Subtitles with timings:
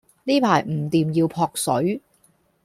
[0.23, 2.01] 呢排唔掂要撲水